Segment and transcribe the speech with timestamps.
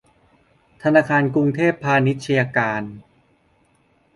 [0.83, 2.83] ธนาคารกรุงเทพพาณิชย์การ